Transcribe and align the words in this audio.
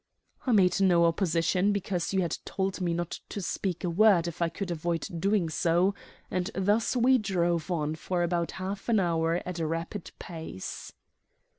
I 0.47 0.51
made 0.51 0.81
no 0.81 1.05
opposition, 1.05 1.71
because 1.71 2.11
you 2.11 2.21
had 2.23 2.35
told 2.43 2.81
me 2.81 2.91
not 2.91 3.19
to 3.29 3.39
speak 3.39 3.83
a 3.83 3.89
word 3.91 4.27
if 4.27 4.41
I 4.41 4.49
could 4.49 4.71
avoid 4.71 5.05
doing 5.19 5.47
so; 5.47 5.93
and 6.31 6.49
thus 6.55 6.95
we 6.95 7.19
drove 7.19 7.69
on 7.69 7.93
for 7.93 8.23
about 8.23 8.53
half 8.53 8.89
an 8.89 8.99
hour 8.99 9.43
at 9.45 9.59
a 9.59 9.67
rapid 9.67 10.09
pace." 10.17 10.91